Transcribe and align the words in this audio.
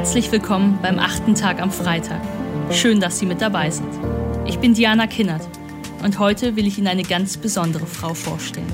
Herzlich 0.00 0.32
willkommen 0.32 0.78
beim 0.80 0.98
achten 0.98 1.34
Tag 1.34 1.60
am 1.60 1.70
Freitag. 1.70 2.22
Schön, 2.70 3.00
dass 3.00 3.18
Sie 3.18 3.26
mit 3.26 3.42
dabei 3.42 3.68
sind. 3.68 3.90
Ich 4.46 4.58
bin 4.58 4.72
Diana 4.72 5.06
Kinnert 5.06 5.46
und 6.02 6.18
heute 6.18 6.56
will 6.56 6.66
ich 6.66 6.78
Ihnen 6.78 6.86
eine 6.86 7.02
ganz 7.02 7.36
besondere 7.36 7.84
Frau 7.84 8.14
vorstellen. 8.14 8.72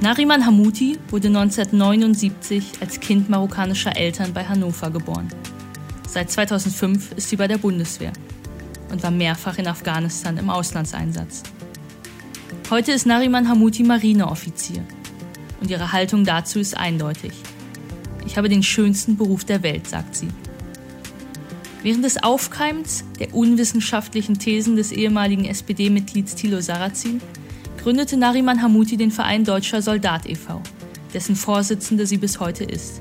Nariman 0.00 0.46
Hamouti 0.46 0.98
wurde 1.10 1.28
1979 1.28 2.80
als 2.80 2.98
Kind 3.00 3.28
marokkanischer 3.28 3.94
Eltern 3.94 4.32
bei 4.32 4.42
Hannover 4.42 4.88
geboren. 4.88 5.28
Seit 6.08 6.30
2005 6.30 7.12
ist 7.16 7.28
sie 7.28 7.36
bei 7.36 7.46
der 7.46 7.58
Bundeswehr 7.58 8.14
und 8.90 9.02
war 9.02 9.10
mehrfach 9.10 9.58
in 9.58 9.66
Afghanistan 9.66 10.38
im 10.38 10.48
Auslandseinsatz. 10.48 11.42
Heute 12.70 12.92
ist 12.92 13.04
Nariman 13.04 13.50
Hamouti 13.50 13.82
Marineoffizier 13.82 14.82
und 15.60 15.70
ihre 15.70 15.92
Haltung 15.92 16.24
dazu 16.24 16.58
ist 16.58 16.74
eindeutig. 16.74 17.32
Ich 18.26 18.36
habe 18.36 18.48
den 18.48 18.62
schönsten 18.62 19.16
Beruf 19.16 19.44
der 19.44 19.62
Welt, 19.62 19.88
sagt 19.88 20.16
sie. 20.16 20.28
Während 21.82 22.04
des 22.04 22.22
Aufkeimens 22.22 23.04
der 23.18 23.34
unwissenschaftlichen 23.34 24.38
Thesen 24.38 24.76
des 24.76 24.92
ehemaligen 24.92 25.46
SPD-Mitglieds 25.46 26.34
Thilo 26.34 26.60
Sarrazin 26.60 27.22
gründete 27.82 28.18
Nariman 28.18 28.60
Hamouti 28.60 28.98
den 28.98 29.10
Verein 29.10 29.44
Deutscher 29.44 29.80
Soldat 29.80 30.28
e.V., 30.28 30.60
dessen 31.14 31.34
Vorsitzende 31.34 32.06
sie 32.06 32.18
bis 32.18 32.38
heute 32.38 32.64
ist. 32.64 33.00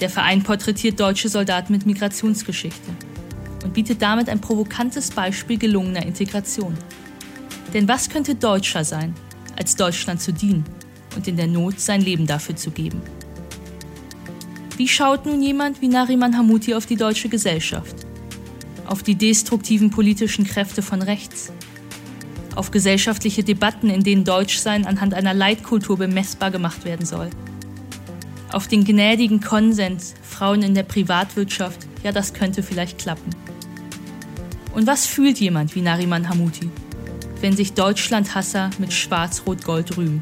Der 0.00 0.10
Verein 0.10 0.42
porträtiert 0.42 0.98
deutsche 0.98 1.28
Soldaten 1.28 1.72
mit 1.72 1.86
Migrationsgeschichte 1.86 2.90
und 3.62 3.72
bietet 3.72 4.02
damit 4.02 4.28
ein 4.28 4.40
provokantes 4.40 5.10
Beispiel 5.10 5.56
gelungener 5.56 6.04
Integration. 6.04 6.76
Denn 7.72 7.88
was 7.88 8.10
könnte 8.10 8.34
deutscher 8.34 8.84
sein, 8.84 9.14
als 9.56 9.76
Deutschland 9.76 10.20
zu 10.20 10.32
dienen 10.32 10.64
und 11.14 11.26
in 11.28 11.36
der 11.36 11.46
Not 11.46 11.80
sein 11.80 12.02
Leben 12.02 12.26
dafür 12.26 12.56
zu 12.56 12.70
geben? 12.72 13.00
Wie 14.76 14.88
schaut 14.88 15.24
nun 15.24 15.42
jemand 15.42 15.80
wie 15.80 15.88
Nariman 15.88 16.36
Hamouti 16.36 16.74
auf 16.74 16.84
die 16.84 16.96
deutsche 16.96 17.30
Gesellschaft? 17.30 17.96
Auf 18.84 19.02
die 19.02 19.14
destruktiven 19.14 19.90
politischen 19.90 20.44
Kräfte 20.44 20.82
von 20.82 21.00
rechts? 21.00 21.50
Auf 22.54 22.70
gesellschaftliche 22.70 23.42
Debatten, 23.42 23.88
in 23.88 24.02
denen 24.02 24.24
Deutschsein 24.24 24.86
anhand 24.86 25.14
einer 25.14 25.32
Leitkultur 25.32 25.96
bemessbar 25.96 26.50
gemacht 26.50 26.84
werden 26.84 27.06
soll? 27.06 27.30
Auf 28.52 28.68
den 28.68 28.84
gnädigen 28.84 29.40
Konsens, 29.40 30.12
Frauen 30.22 30.62
in 30.62 30.74
der 30.74 30.82
Privatwirtschaft, 30.82 31.86
ja, 32.04 32.12
das 32.12 32.34
könnte 32.34 32.62
vielleicht 32.62 32.98
klappen. 32.98 33.30
Und 34.74 34.86
was 34.86 35.06
fühlt 35.06 35.40
jemand 35.40 35.74
wie 35.74 35.80
Nariman 35.80 36.28
Hamouti, 36.28 36.68
wenn 37.40 37.56
sich 37.56 37.72
Deutschlandhasser 37.72 38.68
mit 38.78 38.92
Schwarz-Rot-Gold 38.92 39.96
rühmen? 39.96 40.20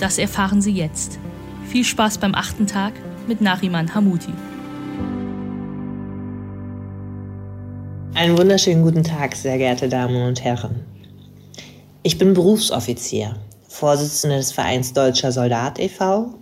Das 0.00 0.18
erfahren 0.18 0.60
Sie 0.60 0.72
jetzt. 0.72 1.20
Viel 1.68 1.84
Spaß 1.84 2.18
beim 2.18 2.34
achten 2.34 2.66
Tag 2.66 2.92
mit 3.28 3.40
Nariman 3.40 3.94
Hamouti. 3.94 4.32
Einen 8.14 8.36
wunderschönen 8.36 8.82
guten 8.82 9.04
Tag, 9.04 9.34
sehr 9.34 9.58
geehrte 9.58 9.88
Damen 9.88 10.26
und 10.26 10.44
Herren. 10.44 10.84
Ich 12.02 12.18
bin 12.18 12.34
Berufsoffizier, 12.34 13.36
Vorsitzende 13.68 14.36
des 14.36 14.52
Vereins 14.52 14.92
Deutscher 14.92 15.32
Soldat 15.32 15.78
e.V. 15.78 16.34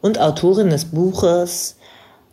und 0.00 0.20
Autorin 0.20 0.70
des 0.70 0.84
Buches 0.84 1.76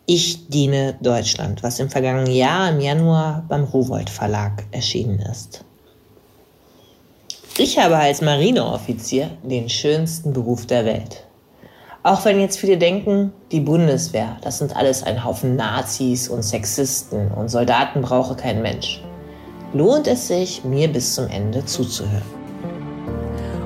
Ich 0.05 0.47
diene 0.50 0.95
Deutschland, 1.02 1.63
was 1.63 1.80
im 1.80 1.89
vergangenen 1.89 2.31
Jahr 2.31 2.69
im 2.69 2.80
Januar 2.80 3.45
beim 3.47 3.63
Rowold 3.63 4.09
Verlag 4.09 4.66
erschienen 4.72 5.19
ist. 5.19 5.63
Ich 7.57 7.77
habe 7.77 7.97
als 7.97 8.22
Marineoffizier 8.22 9.31
den 9.44 9.67
schönsten 9.67 10.31
Beruf 10.31 10.66
der 10.66 10.85
Welt. 10.85 11.25
Auch 12.02 12.23
wenn 12.23 12.39
jetzt 12.39 12.58
viele 12.58 12.78
denken, 12.78 13.33
die 13.52 13.59
Bundeswehr, 13.59 14.38
das 14.42 14.59
sind 14.59 14.75
alles 14.75 15.03
ein 15.03 15.25
Haufen 15.25 15.57
Nazis 15.57 16.29
und 16.29 16.44
Sexisten 16.44 17.29
und 17.31 17.50
Soldaten 17.50 18.01
brauche 18.01 18.35
kein 18.35 18.62
Mensch. 18.62 19.03
Lohnt 19.74 20.07
es 20.07 20.29
sich, 20.29 20.63
mir 20.63 20.88
bis 20.88 21.16
zum 21.16 21.28
Ende 21.28 21.66
zuzuhören. 21.66 22.40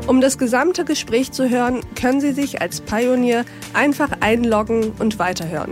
Um 0.08 0.20
das 0.20 0.38
gesamte 0.40 0.84
Gespräch 0.84 1.32
zu 1.32 1.48
hören, 1.48 1.82
können 1.96 2.22
Sie 2.22 2.34
sich 2.34 2.60
als 2.60 2.82
Pionier 2.82 3.46
einfach 3.74 4.10
einloggen 4.20 4.94
und 4.98 5.20
weiterhören. 5.20 5.70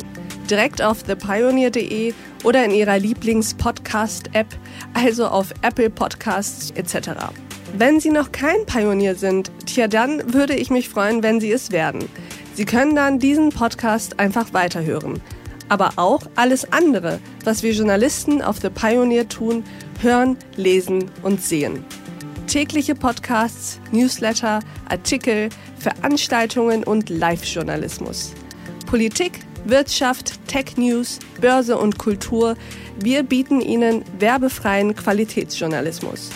Direkt 0.49 0.83
auf 0.83 1.03
thepioneer.de 1.03 2.13
oder 2.43 2.63
in 2.63 2.71
Ihrer 2.71 2.99
Lieblings-Podcast-App, 2.99 4.47
also 4.93 5.25
auf 5.25 5.47
Apple 5.63 5.89
Podcasts 5.89 6.71
etc. 6.71 7.09
Wenn 7.75 7.99
Sie 7.99 8.11
noch 8.11 8.31
kein 8.31 8.65
Pionier 8.65 9.15
sind, 9.15 9.51
tja, 9.65 9.87
dann 9.87 10.33
würde 10.33 10.53
ich 10.53 10.69
mich 10.69 10.89
freuen, 10.89 11.23
wenn 11.23 11.41
Sie 11.41 11.51
es 11.51 11.71
werden. 11.71 12.07
Sie 12.53 12.65
können 12.65 12.95
dann 12.95 13.19
diesen 13.19 13.49
Podcast 13.49 14.19
einfach 14.19 14.53
weiterhören. 14.53 15.21
Aber 15.69 15.93
auch 15.95 16.21
alles 16.35 16.71
andere, 16.73 17.19
was 17.45 17.63
wir 17.63 17.71
Journalisten 17.71 18.41
auf 18.41 18.59
The 18.59 18.69
Pioneer 18.69 19.29
tun, 19.29 19.63
hören, 20.01 20.37
lesen 20.57 21.09
und 21.23 21.41
sehen. 21.41 21.85
Tägliche 22.47 22.93
Podcasts, 22.93 23.79
Newsletter, 23.91 24.59
Artikel, 24.89 25.47
Veranstaltungen 25.79 26.83
und 26.83 27.09
Live-Journalismus. 27.09 28.33
Politik, 28.85 29.39
Wirtschaft, 29.63 30.45
Tech 30.47 30.75
News, 30.75 31.19
Börse 31.39 31.77
und 31.77 31.97
Kultur. 31.97 32.55
Wir 32.99 33.23
bieten 33.23 33.61
Ihnen 33.61 34.03
werbefreien 34.19 34.93
Qualitätsjournalismus. 34.93 36.29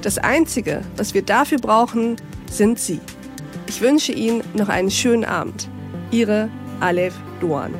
Das 0.00 0.16
Einzige, 0.16 0.80
was 0.96 1.12
wir 1.12 1.22
dafür 1.22 1.58
brauchen, 1.58 2.16
sind 2.50 2.78
Sie. 2.78 3.00
Ich 3.68 3.82
wünsche 3.82 4.12
Ihnen 4.12 4.42
noch 4.54 4.70
einen 4.70 4.90
schönen 4.90 5.26
Abend. 5.26 5.68
Ihre 6.10 6.48
Aleph 6.80 7.14
Duan. 7.38 7.74